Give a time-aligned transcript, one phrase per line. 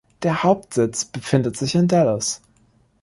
[0.23, 2.41] Der Hauptsitz befindet sich in Dallas.